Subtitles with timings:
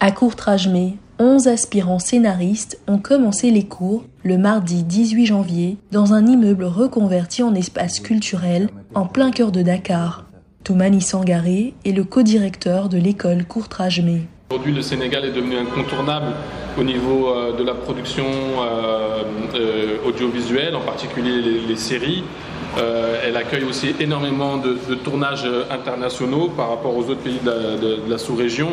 [0.00, 6.26] À Courtrajmé, 11 aspirants scénaristes ont commencé les cours le mardi 18 janvier dans un
[6.26, 10.24] immeuble reconverti en espace culturel en plein cœur de Dakar.
[10.64, 14.22] Toumani Sangaré est le co-directeur de l'école Courtrajmé.
[14.50, 16.32] Aujourd'hui, le Sénégal est devenu incontournable
[16.78, 19.22] au niveau euh, de la production euh,
[19.54, 22.24] euh, audiovisuelle, en particulier les, séries.
[23.24, 28.68] elle accueille aussi énormément de, tournages internationaux par rapport aux autres pays de la sous-région.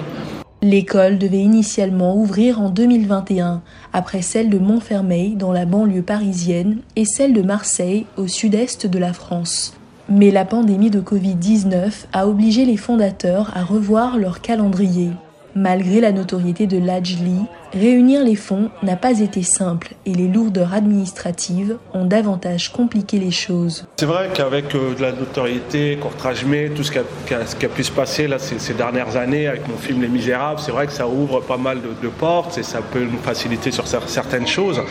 [0.63, 7.05] L'école devait initialement ouvrir en 2021, après celle de Montfermeil dans la banlieue parisienne et
[7.05, 9.73] celle de Marseille au sud-est de la France.
[10.07, 15.09] Mais la pandémie de Covid-19 a obligé les fondateurs à revoir leur calendrier.
[15.55, 17.41] Malgré la notoriété de l'Ajli,
[17.73, 23.31] réunir les fonds n'a pas été simple et les lourdeurs administratives ont davantage compliqué les
[23.31, 23.85] choses.
[23.97, 28.27] C'est vrai qu'avec euh, de la notoriété, Courtrajmé, tout ce qui, a, pu se passer
[28.27, 31.57] là, ces, dernières années avec mon film Les Misérables, c'est vrai que ça ouvre pas
[31.57, 34.81] mal de, portes et ça peut nous faciliter sur certaines choses.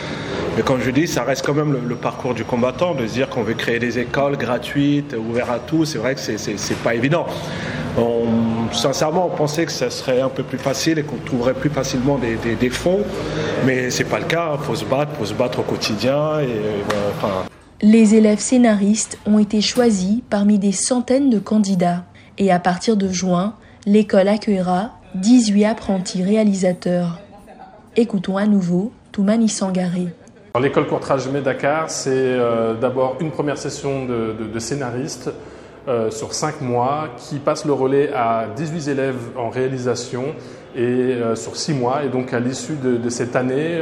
[0.55, 3.29] Mais comme je dis, ça reste quand même le, parcours du combattant, de se dire
[3.29, 7.25] qu'on veut créer des écoles gratuites, ouvertes à tous, c'est vrai que c'est pas évident.
[7.97, 11.69] On, sincèrement, on pensait que ça serait un peu plus facile et qu'on trouverait plus
[11.69, 13.01] facilement des, fonds,
[13.65, 14.51] mais c'est pas le cas.
[14.59, 16.39] Il faut se battre, faut se battre au quotidien.
[16.39, 16.47] Et,
[17.81, 22.05] Les élèves scénaristes ont été choisis parmi des centaines de candidats,
[22.37, 27.19] et à partir de juin, l'école accueillera 18 apprentis réalisateurs.
[27.97, 30.07] Écoutons à nouveau Toumani Sangaré.
[30.59, 35.29] L'école Courtrajmé Dakar, c'est euh, d'abord une première session de scénaristes
[35.87, 40.25] euh, sur 5 mois qui passe le relais à 18 élèves en réalisation
[40.75, 42.03] et euh, sur 6 mois.
[42.03, 43.81] Et donc à l'issue de, cette année,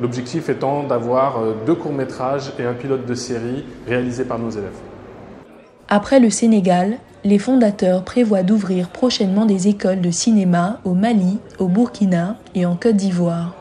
[0.00, 4.78] l'objectif étant d'avoir euh, deux courts-métrages et un pilote de série réalisés par nos élèves.
[5.88, 11.66] Après le Sénégal, les fondateurs prévoient d'ouvrir prochainement des écoles de cinéma au Mali, au
[11.66, 13.59] Burkina et en Côte d'Ivoire.